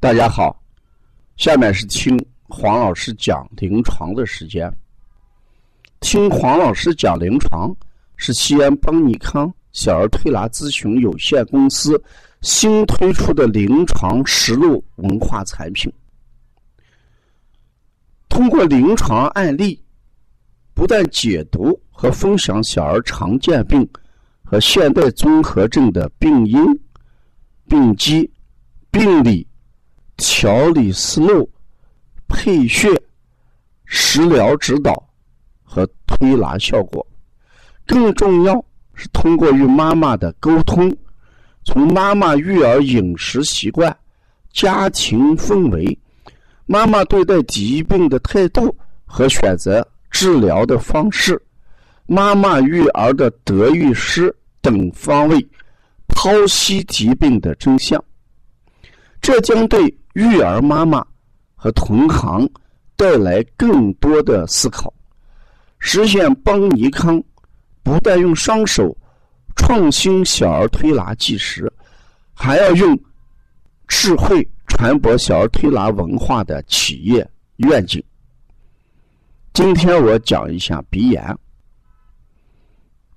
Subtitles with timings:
[0.00, 0.62] 大家好，
[1.36, 4.72] 下面是听黄老师讲临床的时间。
[5.98, 7.74] 听黄老师讲临床
[8.14, 12.00] 是西安邦尼康小儿推拿咨询有限公司
[12.42, 15.92] 新推出的临床实录文化产品。
[18.28, 19.82] 通过临床案例，
[20.74, 23.86] 不但解读和分享小儿常见病
[24.44, 26.60] 和现代综合症的病因、
[27.68, 28.30] 病机、
[28.92, 29.44] 病理。
[30.18, 31.48] 调理思路、
[32.26, 32.90] 配穴、
[33.84, 34.92] 食疗指导
[35.62, 37.06] 和推拿效果，
[37.86, 38.62] 更重要
[38.94, 40.94] 是通过与妈妈的沟通，
[41.64, 43.96] 从妈妈育儿饮食习惯、
[44.52, 45.96] 家庭氛围、
[46.66, 48.74] 妈妈对待疾病的态度
[49.06, 51.40] 和选择治疗的方式、
[52.06, 55.48] 妈妈育儿的德育师等方位，
[56.08, 58.02] 剖析疾病的真相。
[59.20, 59.94] 这将对。
[60.18, 61.06] 育儿妈妈
[61.54, 62.44] 和同行
[62.96, 64.92] 带来更多的思考，
[65.78, 67.22] 实现邦尼康
[67.84, 68.96] 不但用双手
[69.54, 71.70] 创新小儿推拿技术，
[72.34, 72.98] 还要用
[73.86, 77.24] 智慧传播小儿推拿文化的企业
[77.58, 78.02] 愿景。
[79.52, 81.38] 今天我讲一下鼻炎。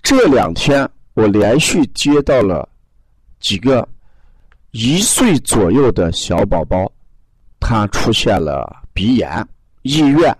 [0.04, 2.68] 这两天我连续接到了
[3.40, 3.88] 几个。
[4.72, 6.90] 一岁左右的小宝宝，
[7.60, 9.46] 他出现了鼻炎，
[9.82, 10.34] 医院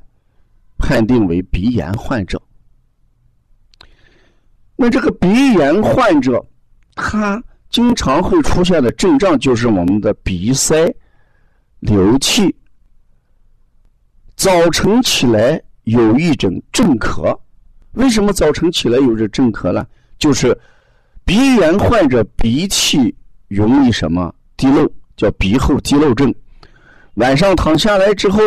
[0.78, 2.40] 判定为鼻炎患者。
[4.74, 6.42] 那这个鼻炎患者，
[6.94, 10.90] 他经常会出现的症状就是我们的鼻塞、
[11.80, 12.56] 流涕，
[14.34, 17.38] 早晨起来有一种阵咳。
[17.92, 19.86] 为什么早晨起来有这阵咳呢？
[20.18, 20.58] 就是
[21.22, 23.14] 鼻炎患者鼻涕。
[23.54, 26.34] 容易什么滴漏，叫鼻后滴漏症。
[27.14, 28.40] 晚上躺下来之后，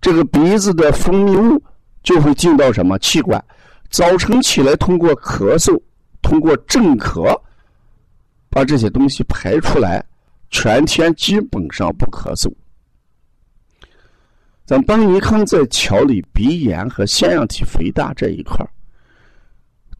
[0.00, 1.62] 这个鼻子的分泌物
[2.02, 3.44] 就会进到什么气管？
[3.90, 5.80] 早晨起来通过咳嗽，
[6.22, 7.36] 通过镇咳，
[8.50, 10.04] 把这些东西排出来，
[10.50, 12.52] 全天基本上不咳嗽。
[14.64, 18.66] 咱邦尼康在调理鼻炎和腺样体肥大这一块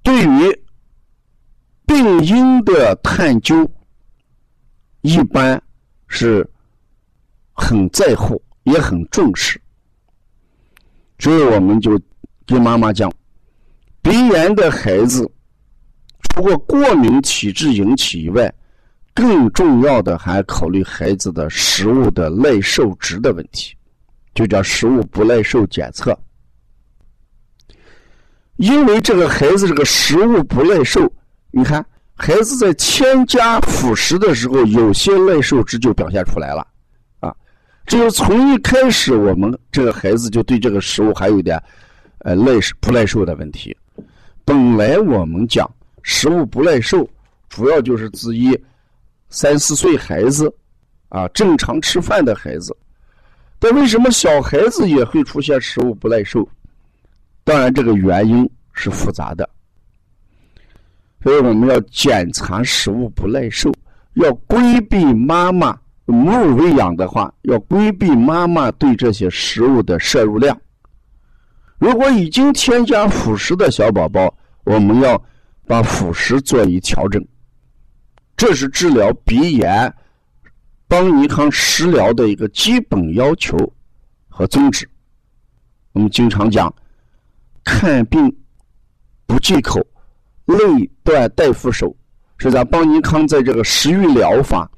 [0.03, 0.61] 对于
[1.87, 3.71] 病因的探究。
[5.05, 5.63] 一般
[6.09, 6.49] 是
[7.53, 9.61] 很在乎，也很重视，
[11.19, 12.01] 所以我们就
[12.47, 13.13] 跟妈妈讲，
[14.01, 15.31] 鼻炎的孩子，
[16.23, 18.51] 除过过敏体质引起以外，
[19.13, 23.77] 更重要的还考虑孩子的食物的耐受值的问题，
[24.35, 26.19] 就叫食物不耐受检测。
[28.57, 31.13] 因为这个孩子这个食物不耐受，
[31.51, 31.85] 你看。
[32.17, 36.67] 孩子在添加辅食的时候，有些耐受值就表现出来了，
[37.21, 37.35] 啊，
[37.87, 41.61] 只有从一开始，我们这个孩子就对这个食物还有点，
[42.19, 43.77] 呃，耐不耐受的问题。
[44.45, 45.69] 本来我们讲
[46.03, 47.09] 食物不耐受，
[47.49, 48.57] 主要就是指一
[49.29, 50.53] 三四岁孩子，
[51.09, 52.75] 啊，正常吃饭的孩子。
[53.59, 56.49] 但为什么小孩子也会出现食物不耐受？
[57.43, 59.49] 当然，这个原因是复杂的。
[61.25, 63.73] 所以我们要检查食物不耐受，
[64.12, 65.75] 要规避妈妈
[66.05, 70.55] 母乳喂养的话，要规避妈妈对这些食物的摄入量。
[71.79, 74.33] 如果已经添加辅食的小宝宝，
[74.65, 75.19] 我们要
[75.67, 77.27] 把辅食做一调整。
[78.37, 79.91] 这是治疗鼻炎
[80.87, 83.56] 帮尼康食疗的一个基本要求
[84.29, 84.87] 和宗旨。
[85.93, 86.71] 我们经常讲，
[87.65, 88.31] 看病
[89.25, 89.81] 不忌口。
[90.47, 90.56] 内
[91.03, 91.94] 断带扶手，
[92.37, 94.71] 是咱邦尼康在这个食欲疗法，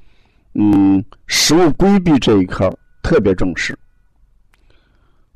[0.53, 2.69] 嗯，食物规避这一块
[3.03, 3.77] 特别重视。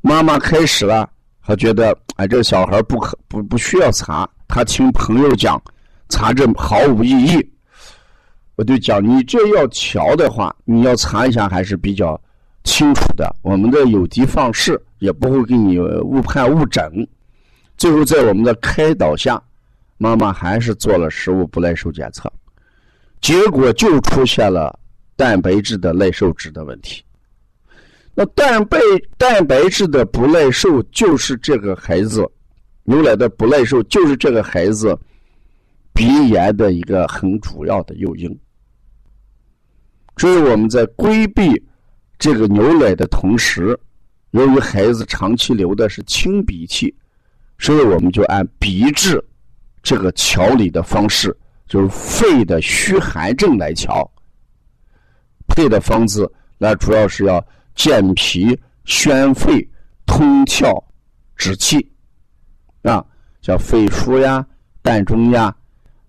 [0.00, 5.60] 妈妈开始了，还觉得哎，这小孩不可不不需要查，他听朋友讲，
[6.08, 7.50] 查这毫无意义。
[8.56, 12.20] 我就讲，你这要调的话，你要查一下还是比较
[12.64, 13.34] 清楚的。
[13.42, 17.06] 我们的有的放矢，也不会给你误判误诊。
[17.76, 19.42] 最后在我们的开导下。
[20.02, 22.28] 妈妈还是做了食物不耐受检测，
[23.20, 24.76] 结果就出现了
[25.14, 27.04] 蛋白质的耐受值的问题。
[28.12, 28.80] 那蛋白
[29.16, 32.28] 蛋白质的不耐受，就是这个孩子
[32.82, 34.98] 牛奶的不耐受，就是这个孩子
[35.92, 38.36] 鼻炎的一个很主要的诱因。
[40.16, 41.50] 所以我们在规避
[42.18, 43.78] 这个牛奶的同时，
[44.32, 46.92] 由于孩子长期流的是清鼻涕，
[47.56, 49.24] 所以我们就按鼻质。
[49.82, 51.36] 这个调理的方式
[51.66, 54.08] 就是肺的虚寒症来调，
[55.48, 57.44] 配的方子那主要是要
[57.74, 59.68] 健脾、宣肺、
[60.06, 60.72] 通窍、
[61.36, 61.90] 止气
[62.82, 63.04] 啊，
[63.40, 64.46] 像肺腧呀、
[64.82, 65.54] 膻中呀、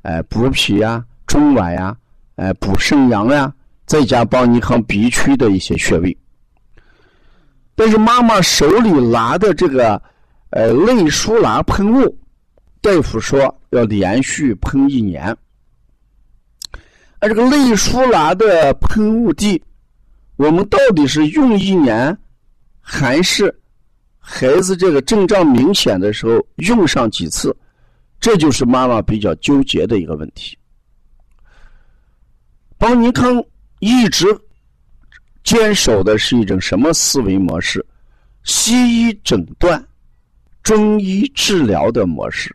[0.03, 1.95] 哎补脾呀、中脘呀、
[2.35, 3.51] 哎补肾阳呀，
[3.85, 6.15] 再加帮你康鼻区的一些穴位。
[7.75, 9.99] 但是妈妈手里拿的这个
[10.51, 12.17] 呃类舒拿喷雾，
[12.83, 13.39] 大夫说
[13.69, 15.35] 要连续喷一年。
[17.19, 19.63] 而这个类舒拿的喷雾剂，
[20.35, 22.15] 我们到底是用一年，
[22.81, 23.57] 还是
[24.19, 27.55] 孩子这个症状明显的时候用上几次？
[28.19, 30.57] 这就是妈妈比较纠结的一个问题。
[32.77, 33.41] 邦尼康
[33.79, 34.27] 一直。
[35.45, 37.85] 坚守的是一种什么思维模式？
[38.43, 39.85] 西医诊断、
[40.63, 42.53] 中医治疗的模式。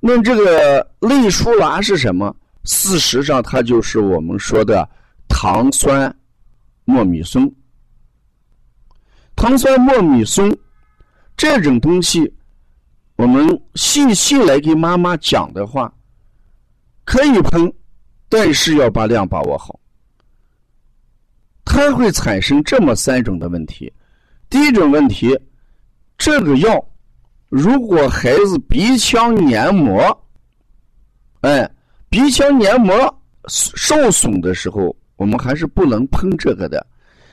[0.00, 2.34] 那这个类舒拉是什么？
[2.64, 4.88] 事实上，它就是我们说的
[5.28, 6.14] 糖酸
[6.84, 7.52] 莫米松。
[9.34, 10.56] 糖酸莫米松
[11.36, 12.32] 这种东西，
[13.16, 15.92] 我们细细来给妈妈讲的话，
[17.04, 17.72] 可以喷，
[18.28, 19.78] 但是要把量把握好。
[21.64, 23.92] 它会产生这么三种的问题。
[24.50, 25.38] 第一种问题，
[26.16, 26.88] 这个药
[27.48, 30.00] 如果孩子鼻腔黏膜，
[31.40, 31.70] 哎，
[32.08, 36.86] 鼻腔黏膜受损的时候，我们还是不能喷这个的。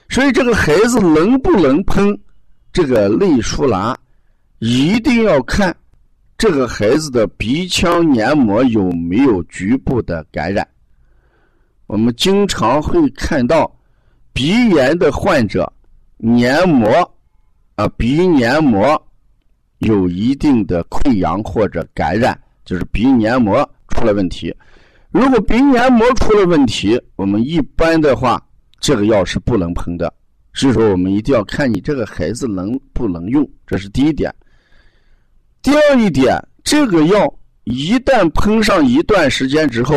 [0.10, 2.18] 所以，这个孩子能不能喷
[2.72, 3.98] 这个类舒拉，
[4.60, 5.76] 一定要看
[6.38, 10.68] 这个孩子的鼻腔黏膜有没有局部的感染。
[11.88, 13.72] 我们经常会看到。
[14.34, 15.72] 鼻炎的患者，
[16.18, 16.90] 黏膜
[17.76, 19.02] 啊，鼻黏膜
[19.86, 24.56] 有一定的溃疡或者感染，就是鼻黏膜出了问题。
[25.12, 28.42] 如果鼻黏膜出了问题，我们一般的话，
[28.80, 30.12] 这个药是不能喷的。
[30.54, 34.34] 所以说，我们一定要看你这个孩子能不能用，这是第一点。
[35.62, 37.34] 第二一点，这个药
[37.64, 39.96] 一旦喷上一段时间之后，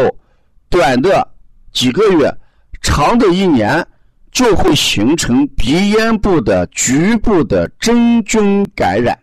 [0.69, 1.27] 短的
[1.73, 2.33] 几个月，
[2.83, 3.87] 长的一年。
[4.31, 9.19] 就会形成鼻咽部的局部的真菌感染，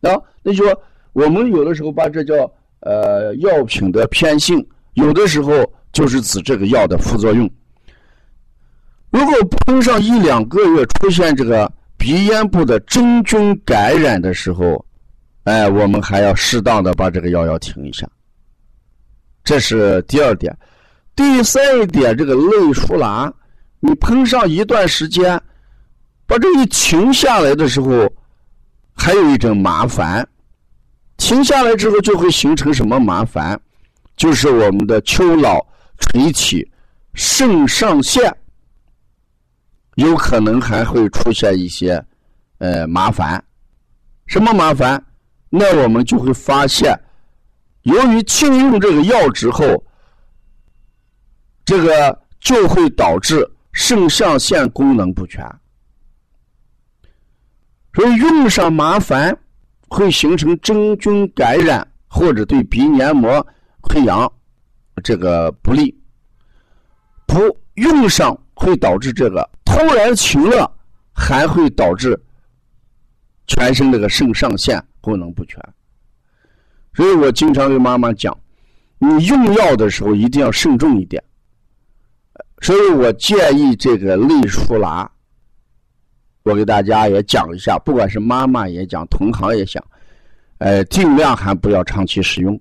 [0.00, 0.82] 啊，那就说
[1.12, 2.34] 我们有的时候把这叫
[2.80, 4.64] 呃药品的偏性，
[4.94, 5.52] 有的时候
[5.92, 7.50] 就是指这个药的副作用。
[9.10, 9.34] 如果
[9.66, 14.84] 喷上一两个月出现这个鼻咽部的真菌感染的时候，
[15.44, 18.08] 哎，我们还要适当的把这个药要停一下。
[19.42, 20.56] 这是第二点，
[21.16, 23.32] 第三一点，这个类舒拉。
[23.80, 25.40] 你喷上一段时间，
[26.26, 28.06] 把这一停下来的时候，
[29.00, 30.28] 还有一种麻烦。
[31.16, 33.58] 停下来之后就会形成什么麻烦？
[34.14, 35.58] 就是我们的丘脑
[35.98, 36.70] 垂体、
[37.14, 38.30] 肾上腺
[39.94, 42.04] 有可能还会出现一些
[42.58, 43.42] 呃麻烦。
[44.26, 45.02] 什么麻烦？
[45.48, 46.94] 那我们就会发现，
[47.84, 49.82] 由于禁用这个药之后，
[51.64, 53.50] 这个就会导致。
[53.72, 55.48] 肾上腺功能不全，
[57.94, 59.36] 所以用上麻烦，
[59.88, 63.44] 会形成真菌感染或者对鼻黏膜
[63.82, 64.30] 溃疡
[65.02, 65.96] 这个不利。
[67.26, 67.38] 不
[67.74, 70.70] 用上会导致这个突然停了，
[71.12, 72.20] 还会导致
[73.46, 75.60] 全身这个肾上腺功能不全。
[76.92, 78.36] 所以我经常跟妈妈讲，
[78.98, 81.22] 你用药的时候一定要慎重一点。
[82.60, 85.10] 所以我建议这个类舒拉，
[86.42, 89.82] 我给大家也讲一下，不管是妈妈也讲，同行也讲，
[90.58, 92.58] 呃，尽量还不要长期使用。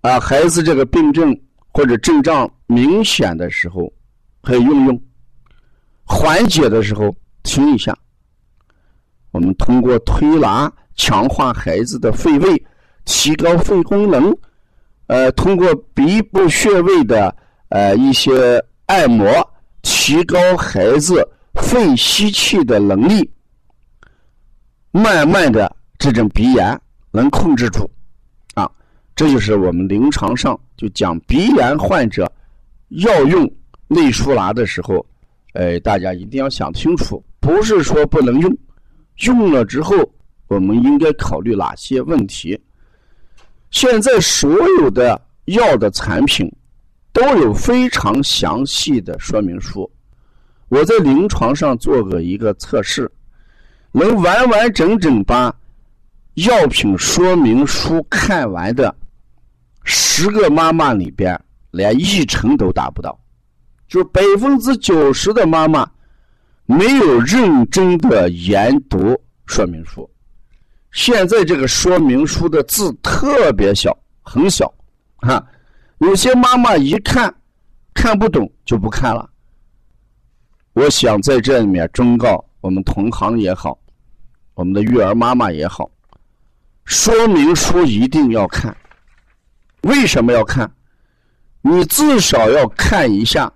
[0.00, 1.38] 啊，孩子这个病症
[1.72, 3.92] 或者症状明显的时候
[4.42, 5.02] 可以用用，
[6.04, 7.96] 缓解的时候停一下。
[9.32, 12.66] 我们通过推拿强化孩子的肺胃，
[13.04, 14.36] 提高肺功能，
[15.06, 17.34] 呃，通过鼻部穴位的。
[17.70, 19.26] 呃，一些按摩
[19.82, 21.26] 提高孩子
[21.64, 23.28] 肺吸气的能力，
[24.92, 26.80] 慢慢的这种鼻炎
[27.10, 27.90] 能控制住，
[28.54, 28.70] 啊，
[29.16, 32.30] 这就是我们临床上就讲鼻炎患者
[32.90, 33.50] 要用
[33.88, 35.04] 内舒拉的时候，
[35.54, 38.56] 呃，大家一定要想清楚，不是说不能用，
[39.24, 39.96] 用了之后
[40.46, 42.56] 我们应该考虑哪些问题。
[43.70, 46.48] 现在所有的药的产品。
[47.14, 49.88] 都有非常详细的说明书，
[50.74, 53.08] 我在临床上做过一个测试，
[53.92, 55.54] 能完完整整把
[56.34, 58.92] 药品说明书看完的
[59.84, 61.40] 十个妈妈里边，
[61.70, 63.16] 连一成都达不到。
[63.86, 65.88] 就是百分之九十的妈妈
[66.66, 69.16] 没有认真的研读
[69.46, 70.10] 说明书。
[70.90, 74.66] 现在这个说明书的字特别小，很小，
[75.18, 75.40] 啊，
[75.98, 77.32] 有些妈妈一看
[77.94, 79.30] 看不懂就不看了。
[80.74, 83.78] 我想在这里面忠告我们同行也好，
[84.54, 85.88] 我们的育儿妈妈也好，
[86.84, 88.76] 说明书一定要看。
[89.82, 90.68] 为什么要看？
[91.62, 93.50] 你至少要看一下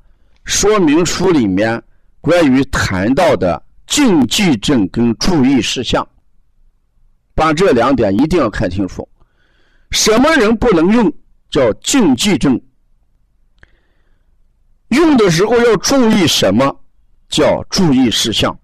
[0.44, 1.82] 说明书里面
[2.20, 6.06] 关于谈到的禁忌症跟注意事项。
[7.34, 9.08] 把这两点一定要看清楚，
[9.90, 11.12] 什么人不能用？
[11.50, 12.60] 叫禁忌症。
[14.90, 16.80] 用的时候要注意什么？
[17.28, 18.56] 叫注意事项。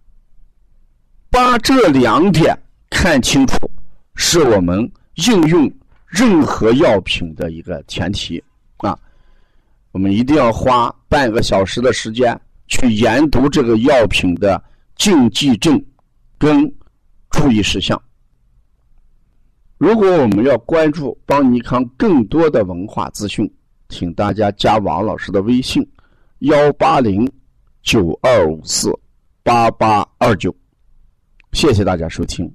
[1.31, 2.57] 把这两点
[2.91, 3.57] 看清楚，
[4.15, 4.91] 是我们
[5.27, 5.71] 应用
[6.07, 8.43] 任何药品的一个前提
[8.77, 8.97] 啊。
[9.91, 14.63] 我们一定要花半个小时的时间去研读这个药品的
[14.97, 15.85] 禁忌症
[16.39, 16.73] 跟
[17.31, 18.01] 注意事项。
[19.77, 23.53] 如果我们要关注邦尼康更多的文化资讯，
[23.89, 25.85] 请大家加王老师的微信：
[26.39, 27.29] 幺八零
[27.85, 28.91] 九二五四
[29.43, 30.55] 八八二九。
[31.53, 32.51] 谢谢大家收听。